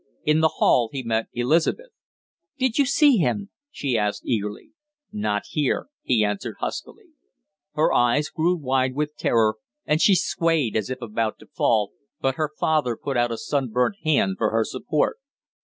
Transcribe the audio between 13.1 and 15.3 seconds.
out a sunburnt hand for her support.